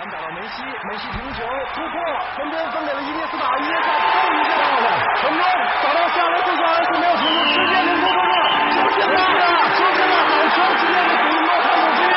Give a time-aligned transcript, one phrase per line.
[0.00, 1.44] 传打到梅西，梅西停球
[1.76, 2.00] 突破，
[2.34, 4.88] 分边分给了伊涅斯塔，伊涅斯塔终于接到了，
[5.20, 5.44] 成功
[5.84, 9.44] 找到下来，最后还是没有停住，直接领球过了，就现在了，
[9.76, 12.16] 就现在，好球，直接给比诺汉姆基到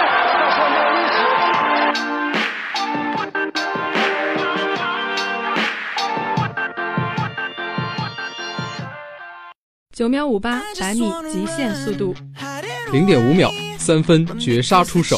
[0.55, 1.19] 创造历史。
[9.91, 12.15] 九秒五八百米极限速度，
[12.93, 15.17] 零点五秒三分绝杀出手，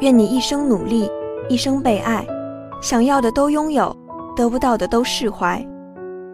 [0.00, 1.10] 愿你一生努力，
[1.48, 2.22] 一生被爱，
[2.82, 3.96] 想要的都拥有，
[4.36, 5.66] 得不到的都释怀。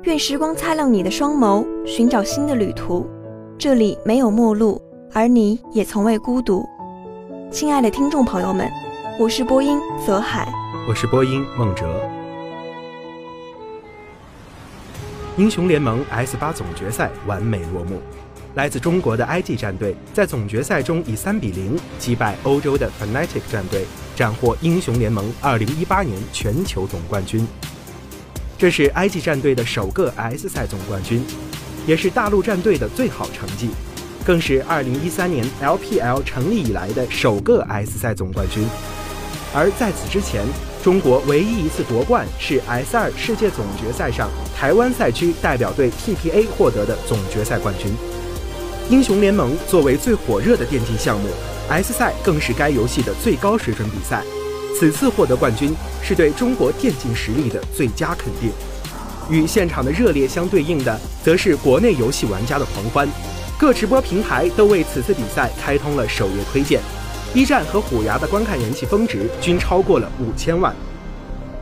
[0.02, 3.06] 愿时光擦亮你的双眸，寻找新的旅途。
[3.56, 4.82] 这里没有陌路，
[5.12, 6.68] 而你也从未孤独。
[7.52, 8.68] 亲爱的听众朋友们，
[9.16, 10.52] 我是播音泽海，
[10.88, 11.86] 我是播音孟哲。
[15.36, 18.00] 英雄联盟 S 八总决赛完美落幕，
[18.54, 27.46] 来自中国的 IG 战队在总决赛中以三比零击败欧洲的 Fnatic 战队，斩获英雄联盟2018年全球总冠军。
[28.58, 31.24] 这是 IG 战队的首个 S 赛总冠军，
[31.86, 33.70] 也是大陆战队的最好成绩，
[34.22, 38.64] 更是2013年 LPL 成立以来的首个 S 赛总冠军。
[39.54, 40.44] 而在此之前，
[40.84, 47.90] 中国唯一一次夺冠是 S 二世界总决赛上台湾赛区代表队 TPA 获得的总决赛冠军。
[48.90, 51.28] 英雄联盟作为最火热的电竞项目
[51.68, 54.22] ，S 赛更是该游戏的最高水准比赛。
[54.74, 58.50] 此次获得冠军是对中国电竞实力的最佳肯定。
[59.30, 63.08] 与现场的热烈相对应的，则是国内游戏玩家的狂欢。
[63.58, 66.80] 各直播平台都为此次比赛开通了首页推荐。
[67.32, 70.74] B 站和虎牙的观看人气峰值均超过了五千万。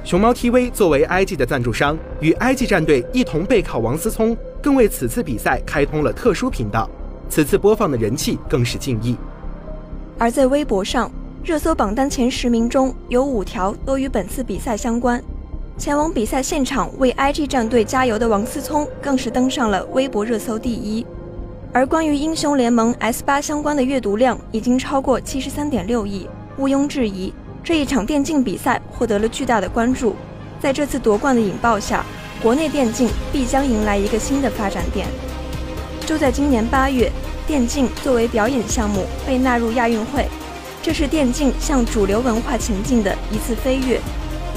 [0.03, 6.91] 熊猫 TV 作为 IG 的赞助商，与 IG 战队一同背靠王思聪，更为此次比赛开通了特殊频道。
[7.31, 9.17] 此次播放的人气更是近亿。
[10.19, 11.11] 而在微博上，
[11.43, 15.23] 热搜榜单前十名中有五条都与本次比赛相关。
[15.79, 21.07] 前往比赛现场为 IG 战队加油的王思聪，更是登上了微博热搜第一。
[21.73, 27.33] 而关于英雄联盟 S 八相关的阅读量已经超过七十三点六亿，毋庸置疑，
[27.63, 30.17] 这一场电竞比赛获得了巨大的关注。
[30.61, 32.05] 在这次夺冠的引爆下，
[32.43, 35.07] 国内电竞必将迎来一个新的发展点。
[36.07, 37.11] 就在今年八月，
[37.47, 40.29] 电竞作为表演项目被纳入亚运会，
[40.83, 44.01] 这是电竞向主流文化前进的一次飞跃。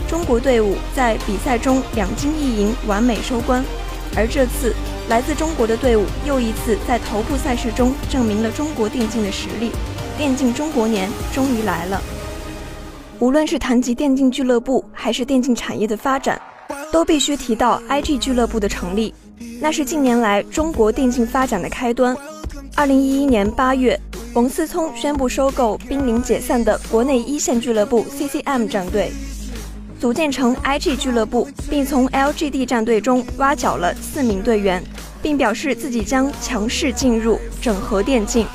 [0.08, 3.64] 中国队伍在比赛中两金一银，完美收官，
[4.16, 4.74] 而这次。
[5.10, 9.70] 来自中国的队伍又一次在头部赛事中证明了中国电竞的实力，
[10.18, 12.02] 电竞中国年终于来了。
[13.20, 16.42] 无论是谈及电竞俱乐部，还是电竞产业的发展，
[16.90, 19.14] 都必须提到 IG 俱乐部的成立，
[19.60, 22.16] 那是近年来中国电竞发展的开端。
[22.76, 24.00] 二零一一年八月，
[24.34, 29.12] 王思聪宣布收购濒临解散的国内一线俱乐部 CCM 战队。
[30.00, 34.84] 组建成 IG 俱乐部，并从 LGD 战队中挖角了四名队员，
[35.22, 38.46] 并表示自己将强势进入整合电竞。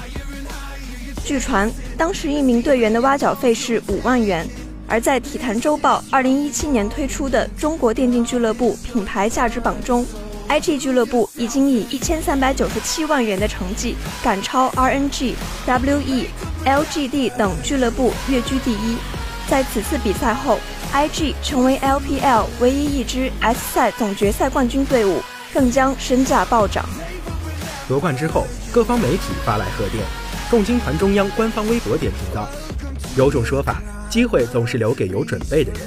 [1.25, 4.47] 据传，当时一名队员的挖角费是五万元，
[4.87, 10.05] 而在体坛周报二零一七年推出的中国电竞俱乐部品牌价值榜中
[10.49, 15.35] ，IG 俱乐部已经以一千三百九十七万元的成绩赶超 RNG、
[15.67, 16.27] WE、
[16.65, 18.97] LGD 等俱乐部跃居第一。
[19.49, 20.59] 在此次比赛后。
[20.91, 25.21] IG 成为 LPL 唯一一支 S 赛总决赛冠军队伍，
[25.53, 26.83] 更将身价暴涨。
[27.87, 30.03] 夺冠之后，各方媒体发来贺电，
[30.51, 32.49] 共青团中央官方微博点评道
[33.19, 35.83] ：“有种说法，机会总是留给有准备的人；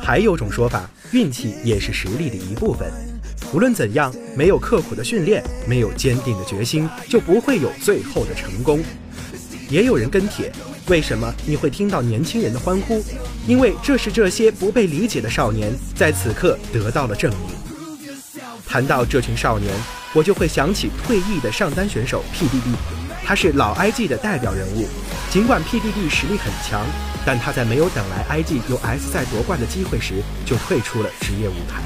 [0.00, 2.90] 还有种说法，运气也是实力的一部分。
[3.52, 8.82] 无论怎样，没有刻苦的训练，没有坚定的决心，就不会有最后的成功。”
[9.70, 10.52] 也有人跟帖。
[10.86, 13.04] 为什么你会听到年轻人的欢呼？
[13.46, 18.42] 因为这是这些不被理解的少年在此刻得到了证明。
[18.66, 19.70] 谈到这群少年，
[20.14, 22.74] 我就会想起退役的上单选手 PDD，
[23.24, 24.86] 他是老 IG 的代表人物。
[25.30, 26.86] 尽管 PDD 实力很强，
[27.26, 31.82] 但他在没有等来 IG 有 S 赛夺冠的机会时，就退出了职业舞台。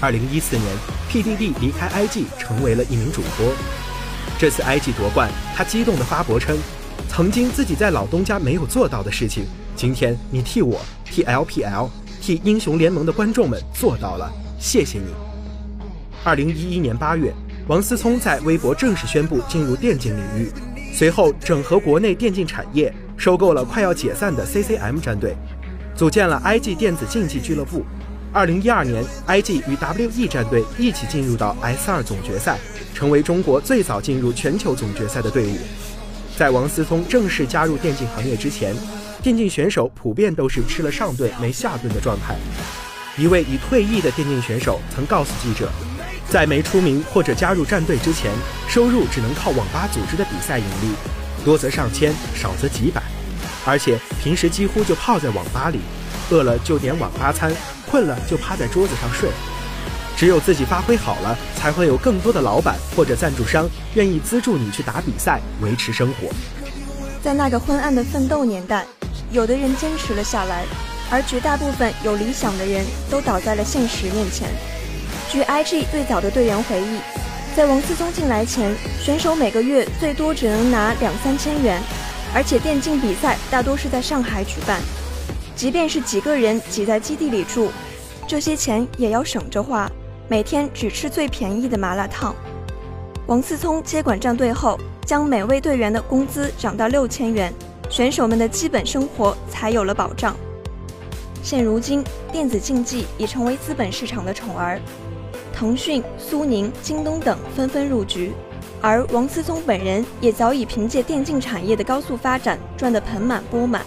[0.00, 0.64] 二零一四年
[1.10, 3.52] ，PDD 离开 IG 成为了一名主播。
[4.38, 6.56] 这次 IG 夺冠，他激动地发博称。
[7.08, 11.88] 曾经自己在老东家没有做到的事情，今天你替我、替 LPL、
[12.20, 14.30] 替英雄联盟的观众们做到了，
[14.60, 15.06] 谢谢你。
[16.22, 17.34] 二零一一年八月，
[17.66, 20.52] 王思聪在微博正式宣布进入电竞领域，
[20.94, 25.34] 随后整合国内电竞产业，收购了快要解散的 CCM 战队，
[25.96, 27.84] 组建了 IG 电子竞技俱乐部。
[28.32, 32.58] 二零一二年，IG 与 WE 战队一起进入到 S2 总决赛，
[32.94, 35.56] 成为中国最早进入全球总决赛的队伍。
[36.36, 38.76] 在王思聪正式加入电竞行业之前，
[39.22, 42.36] 电竞选手普遍都是吃了上顿没下顿的状态。
[43.16, 45.70] 一位已退役的电竞选手曾告诉记者，
[46.28, 48.30] 在没出名或者加入战队之前，
[48.68, 50.94] 收入只能靠网吧组织的比赛盈利，
[51.44, 53.02] 多则上千，少则几百，
[53.64, 55.80] 而且平时几乎就泡在网吧里，
[56.30, 57.50] 饿了就点网吧餐，
[57.90, 59.30] 困了就趴在桌子上睡。
[60.16, 66.28] 只有自己发挥好了，才会有更多的老板或者赞助商愿意资助你去打比赛，维持生活。
[67.22, 68.84] 在那个昏暗的奋斗年代，
[69.30, 70.64] 有的人坚持了下来，
[71.08, 74.48] 而绝大部分有理想的人都倒在了现实面前。
[75.30, 76.98] 据 IG 最早的队员回忆，
[77.56, 81.80] 在王思聪进来前，选手每个月最多只能拿两三千元，
[82.34, 84.80] 而且电竞比赛大多是在上海举办，
[85.58, 87.68] 即便是几个人挤在基地里住，
[88.28, 89.90] 这些钱也要省着花。
[90.28, 92.32] 每天只吃最便宜的麻辣烫。
[93.26, 97.52] 王思聪接管战队后，将每位队员的工资涨到六千元，
[97.90, 100.36] 选手们的基本生活才有了保障。
[101.42, 104.80] 现如今，电子竞技已成为资本市场的宠儿，
[105.52, 108.32] 腾讯、苏宁、京东等纷纷入局，
[108.80, 113.84] 而王思聪本人也早已凭借电竞产业的高速发展赚得盆满钵满。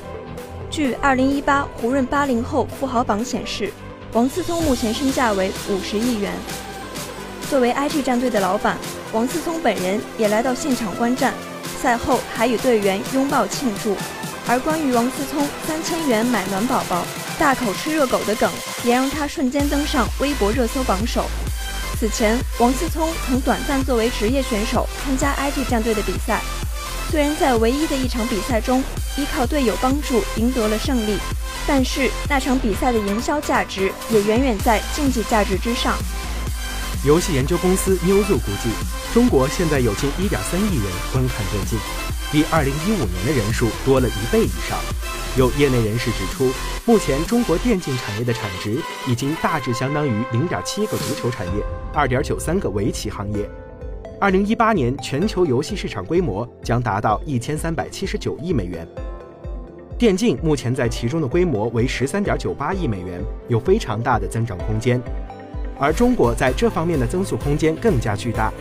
[0.72, 3.72] 据二零一八胡润八零后富豪榜显示。
[4.14, 6.34] 王思聪目前身价为五十亿元。
[7.50, 8.78] 作为 IG 战队的老板，
[9.14, 11.34] 王思聪本人也来到现场观战，
[11.82, 13.96] 赛后还与队员拥抱庆祝。
[14.48, 17.06] 而关于王思聪三千元买暖宝宝、
[17.40, 18.52] 大口吃热狗的梗，
[18.84, 21.26] 也让他瞬间登上微博热搜榜首。
[21.98, 26.42] 此前，王思聪曾短暂作为职业选手参加 IG 战队的比赛，
[27.10, 28.84] 虽然在唯一的一场比赛中
[29.22, 31.18] 依靠队友帮助赢得了胜利。
[31.68, 35.96] 但是那场比赛的营销价值也远远在竞技价值之上。
[37.06, 38.70] 游戏研究公司 Newzoo 估计，
[39.14, 41.80] 中国现在有近1.3亿人观看电竞，
[42.32, 44.78] 比2015年的人数多了一倍以上。
[45.38, 46.52] 有业内人士指出，
[46.86, 48.78] 目前中国电竞产业的产值
[49.08, 51.64] 已经大致相当于0.7个足球产业、
[51.94, 53.50] 2.93个围棋行业。
[54.20, 58.88] 2018年全球游戏市场规模将达到1379亿美元。
[60.02, 65.00] 电竞目前在其中的规模为十三点九八亿美元，有非常大的增长空间。
[65.80, 68.52] 而中国在这方面的增速空间更加巨大。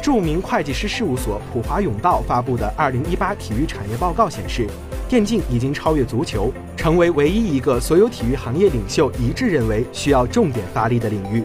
[0.00, 4.66] 著名会计师事务所普华永道发布的《二零一八体育产业报告》显示，
[5.06, 11.42] 电竞已经超越足球，成为唯一一个所有体育行业领袖一致认为需要重点发力的领域。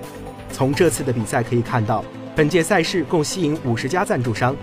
[0.49, 4.55] 从这次的比赛可以看到，本届赛事共吸引五十家赞助商，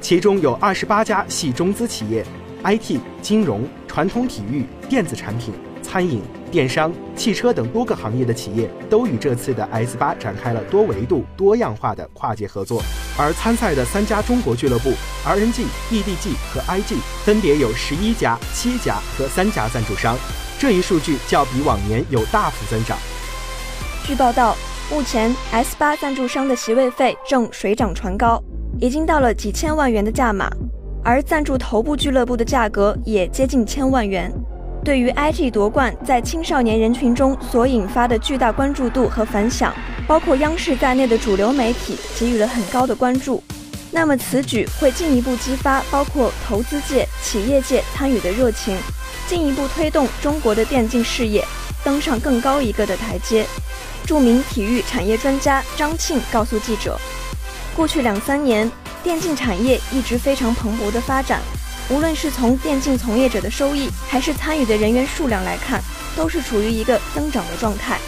[0.00, 2.24] 其中有二十八家系中资企业
[2.66, 3.66] ，IT、金融。
[3.96, 6.20] 传统体育、电子产品、餐饮、
[6.50, 12.82] 电商、汽车等多个行业的企业都与这次的 S 八展开了多维度、多样化的跨界合作。
[13.16, 14.92] 而参赛的三家中国俱乐部
[15.24, 20.14] RNG、EDG 和 IG 分别有十一家、七家和三家赞助商，
[20.58, 22.98] 这一数据较比往年有大幅增长。
[24.04, 24.54] 据报道，
[24.90, 28.42] 目前 S 八赞助商的席位费正水涨船高，
[28.78, 30.50] 已经到了几千万元的价码。
[31.06, 34.28] 而赞助头部俱乐部的价格也接近千万元。
[34.84, 39.72] 对于 IG 夺冠在青少年人群中所引发的巨大关注度和反响，
[40.04, 43.40] 包括央视在内的主流媒体给予了很高的关注。
[43.92, 48.76] 那么此举会进一步激发包括投资界、企业界参与的热情，
[49.28, 51.44] 进一步推动中国的电竞事业
[51.84, 53.46] 登上更高一个的台阶。
[54.04, 56.98] 著名体育产业专家张庆告诉记者，
[57.76, 58.68] 过去两三年。
[59.06, 61.40] 电竞产业一直非常蓬勃的发展，
[61.88, 65.80] 无论是从电竞从业者的收益，还是参与的人员数量来看，
[66.16, 68.00] 都是处于一个增长的状态。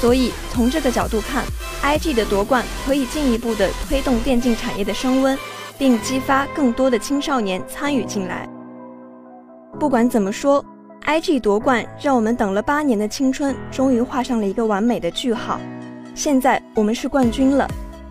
[0.00, 1.44] 所以从这个角度看
[1.82, 5.38] ，IG 的夺冠可以进一步的推动电竞产业的升温，
[5.76, 8.48] 并激发更多的青少年参与进来。
[9.78, 10.64] 不管怎么说
[11.04, 15.60] ，IG 夺冠让我们等了八年的青春终于画上了一个完美的句号。
[16.14, 17.68] 现在我们是冠军了。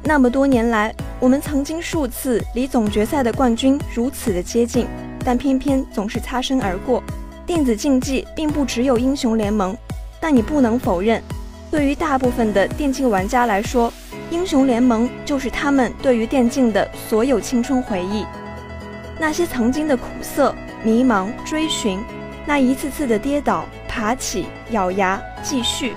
[0.08, 4.86] 那么多年来，我们曾经数次离总决赛的冠军如此的接近，
[5.26, 7.02] 但偏偏总是擦身而过。
[7.44, 9.76] 电子竞技并不只有英雄联盟，
[10.20, 11.20] 但你不能否认，
[11.72, 13.92] 对于大部分的电竞玩家来说，
[14.30, 18.24] 英雄联盟就是他们对于电竞的所有青春回忆。
[19.20, 22.00] 那些曾经的苦涩、迷茫、追寻，
[22.46, 25.94] 那一次次的跌倒、爬起、咬牙继续，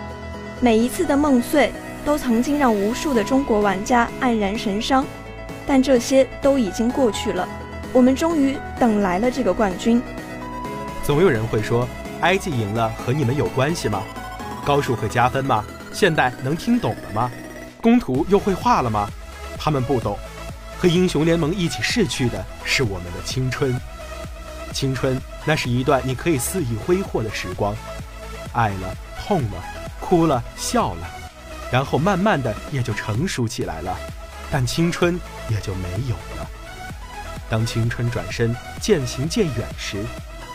[0.63, 1.71] 每一次的梦碎，
[2.09, 5.05] 都曾经让无数的中国玩家黯然神伤。
[5.67, 7.47] 但这些都已经过去了，
[7.93, 10.01] 我们终于等来了这个冠军。
[11.05, 11.87] 总有人会说
[12.23, 14.03] ，IG 赢了和你们有关系吗？
[14.65, 15.63] 高数会加分吗？
[15.93, 17.31] 现在能听懂了吗？
[17.83, 19.07] 工图又会画了吗？
[19.59, 20.19] 他们不懂。
[20.79, 23.79] 和英雄联盟一起逝去的是我们的青春。
[24.73, 27.77] 青春，那是一段你可以肆意挥霍的时光，
[28.55, 29.63] 爱了，痛了，
[30.01, 31.07] 哭了，笑了，
[31.71, 33.97] 然后慢慢的也就成熟起来了。
[34.51, 35.21] 但青春
[35.51, 36.49] 也就没有了。
[37.51, 40.05] 当青春转身渐行渐远时，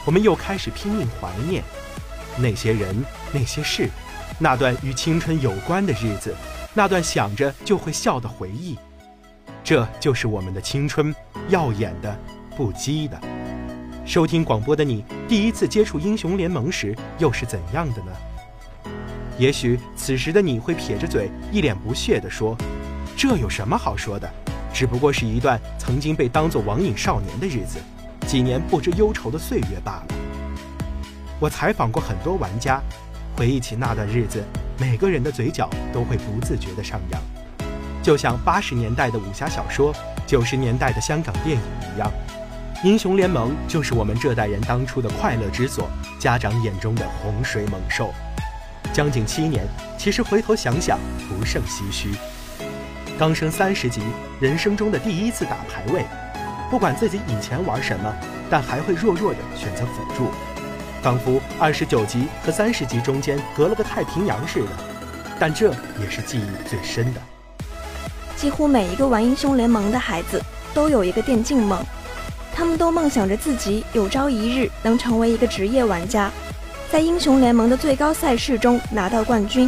[0.06, 1.64] 我们又开始拼命怀念
[2.38, 3.90] 那些人、那些事，
[4.40, 6.36] 那段与青春有关的日子，
[6.74, 8.78] 那段想着就会笑的回忆。
[9.64, 11.16] 这就是我们的青春，
[11.50, 12.18] 耀眼的，
[12.58, 13.20] 不羁的。
[14.06, 18.12] 收听广播的你，第一次接触英雄联盟时又是怎样的呢？
[19.38, 22.56] 也许此时的你会撇着嘴，一脸不屑地说。
[23.16, 24.30] 这有什么好说的？
[24.74, 27.78] 只不过是一段曾经被当作网瘾少年的日子，
[28.28, 30.06] 几年不知忧愁的岁月罢了。
[31.40, 32.82] 我采访过很多玩家，
[33.36, 34.44] 回忆起那段日子，
[34.80, 37.22] 每个人的嘴角都会不自觉地上扬，
[38.02, 39.94] 就像八十年代的武侠小说，
[40.26, 41.64] 九十年代的香港电影
[41.94, 42.12] 一样。
[42.84, 45.88] 英雄联盟就是我们这代人当初的快乐之所，
[46.18, 48.12] 家长眼中的洪水猛兽。
[48.94, 52.12] 将近七年，其实回头想想，不胜唏嘘。
[53.18, 54.02] 刚升三十级，
[54.40, 56.06] 人生中的第一次打排位，
[56.70, 58.14] 不管自己以前玩什么，
[58.52, 60.30] 但还会弱弱的选择辅助，
[61.02, 64.70] 仿佛二十九级和三十级中间隔了个太平洋似的。
[65.40, 67.22] 但这也是记忆最深的。
[68.36, 70.40] 几乎每一个玩英雄联盟的孩子
[70.72, 71.84] 都有一个电竞梦，
[72.54, 76.30] 他们都梦想着自己有朝一日能成为一个职业玩家，
[76.94, 79.68] 在英雄联盟的最高赛事中拿到冠军。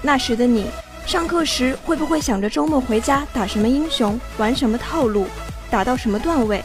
[0.00, 0.66] 那时的你。
[1.04, 5.26] 上课时会不会想着周末回家打什么英雄，玩什么套路，
[5.68, 6.62] 打到什么段位？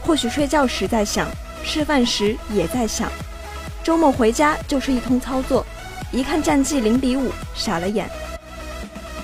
[0.00, 1.28] 或许睡觉时在想，
[1.64, 3.10] 吃饭时也在想。
[3.82, 5.66] 周末回家就是一通操作，
[6.12, 8.08] 一看战绩零比五，傻了眼。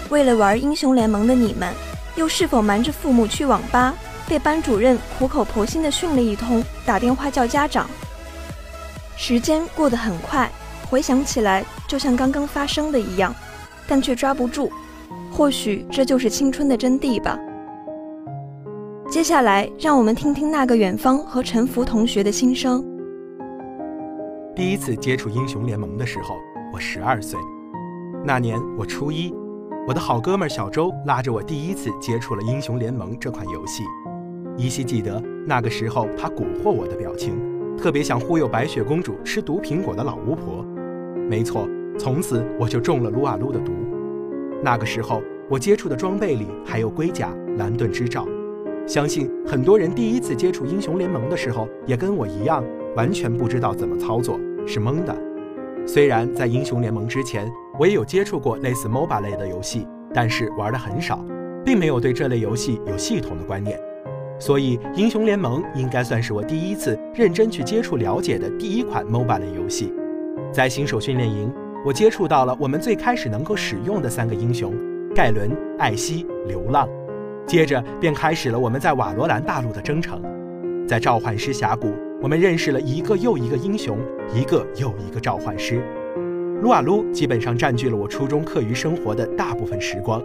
[0.09, 1.73] 为了玩英雄联盟的你们，
[2.17, 3.95] 又是否瞒着父母去网吧，
[4.29, 7.89] 被班主任苦口婆心的训了一通，打电话叫家长？
[9.17, 10.51] 时间过得很快，
[10.89, 13.35] 回想起来就像刚刚发生的一样。
[13.89, 14.69] 但却抓不住，
[15.31, 17.39] 或许这就是青春的真谛吧。
[19.09, 22.85] 接下来，让我们听听那个远方和陈福同学的心声。
[24.57, 26.35] 第一次接触英雄联盟的时候，
[26.75, 27.39] 我十二岁，
[28.25, 29.33] 那年我初一，
[29.87, 33.85] 我的好哥们小周拉着我第一次接触了英雄联盟这款游戏。
[34.57, 37.39] 依稀记得那个时候他蛊惑我的表情，
[37.79, 40.65] 特别想忽悠白雪公主吃毒苹果的老巫婆。
[41.29, 41.69] 没错。
[41.99, 43.73] 从此我就中了撸啊撸的毒。
[44.63, 48.27] 那个时候，我接触的装备里还有龟甲、蓝盾之罩。
[48.87, 52.63] 相信很多人第一次接触英雄联盟的时候，也跟我一样，
[52.95, 55.17] 完全不知道怎么操作，是懵的。
[55.87, 61.25] 虽然在英雄联盟之前，我也有接触过类似 MOBA 类的游戏，但是玩的很少，
[61.65, 63.81] 并没有对这类游戏有系统的观念。
[64.39, 69.93] 所以，英雄联盟应该算是我第一次认真去接触、了解的第一款 MOBA 类游戏。
[70.53, 71.53] 在新手训练营。
[71.85, 74.75] 我接触到了我们最开始能够使用的三个英雄：
[75.15, 76.89] 盖伦、艾希、流浪。
[77.47, 80.21] 接着便开始了我们在瓦罗兰大陆的征程。
[80.85, 83.97] 在召唤师峡谷，我们认识了一个又一个英雄，
[84.35, 85.81] 一个又一个召唤师。
[86.61, 90.21] 撸啊撸基本上占据了我初中课余生活的大部分时光。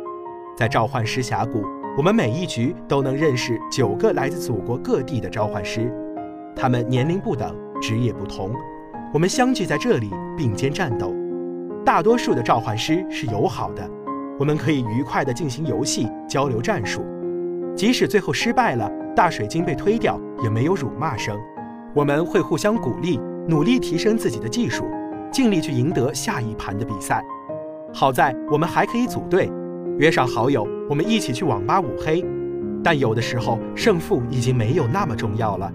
[0.58, 1.64] 在召唤师峡谷，
[1.98, 5.92] 我们每一局都能认识九个来自祖国各地的召唤师，
[6.56, 8.50] 他们年龄不等，职业不同，
[9.14, 11.14] 我们相聚在这里并肩战斗。
[11.84, 13.86] 大多数的召唤师是友好的，
[14.40, 17.04] 我们可以愉快地进行游戏交流战术。
[17.76, 21.38] 即使最后失败了，大水晶被推掉，也没有辱骂声。
[21.94, 23.20] 我们会互相鼓励，
[23.50, 24.86] 努力提升自己的技术，
[25.30, 27.22] 尽力去赢得下一盘的比赛。
[27.94, 29.52] 好在我们还可以组队，
[30.02, 32.26] 约上好友，我们一起去网吧五黑。
[32.84, 35.72] 但有的时候胜负已经没有那么重要了，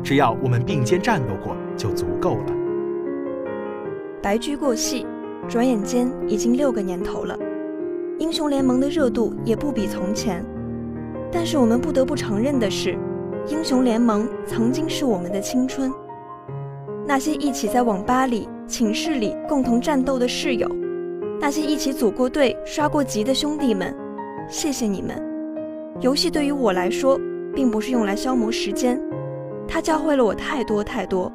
[0.00, 2.54] 只要我们并肩战斗过就足够了。
[4.22, 5.04] 白驹过隙。
[5.46, 7.36] 转眼间已经六个年头了，
[8.18, 10.42] 英雄联盟的热度也不比从前。
[11.30, 12.96] 但是我们不得不承认的是，
[13.48, 15.92] 英雄联盟曾经是我们的青春。
[17.06, 20.66] 那些一起在网吧里、寝室里共同战斗的室友，
[21.40, 23.94] 那些一起组过队、刷过级的兄弟们，
[24.48, 25.20] 谢谢你们。
[26.00, 27.20] 游戏对于我来说，
[27.54, 29.00] 并不是用来消磨时间，
[29.68, 31.30] 它教会了我太多太多，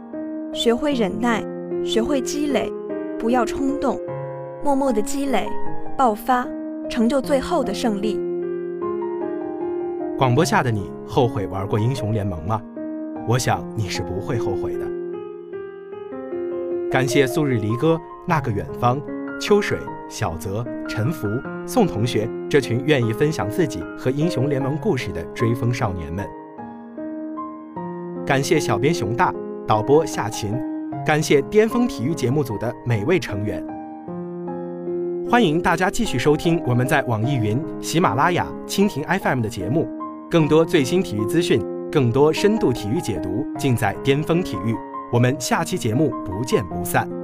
[0.51, 1.43] 学会忍耐，
[1.83, 2.71] 学会积累，
[3.17, 3.99] 不要冲动，
[4.63, 5.47] 默默的积累，
[5.97, 6.47] 爆发，
[6.89, 8.19] 成就最后的胜利。
[10.17, 12.61] 广播下的你后悔玩过英雄联盟吗？
[13.27, 14.85] 我想你是不会后悔的。
[16.89, 18.99] 感谢素日离歌、那个远方、
[19.39, 19.77] 秋水、
[20.09, 21.27] 小泽、陈福、
[21.65, 26.27] 宋同学这群愿意分享自己和英雄联盟故事的追风少年们。
[28.25, 29.33] 感谢小编熊大、
[29.65, 30.53] 导播夏琴，
[31.05, 33.65] 感谢巅峰体育节目组的每位成员。
[35.29, 39.87] 欢迎大家继续收听我们在网易云、喜马拉雅、蜻蜓 FM 的节目，
[40.29, 44.75] 更多最新体育资讯，更多深度体育解读，尽在巅峰体育。
[45.11, 47.18] 我们下期节目不见不散。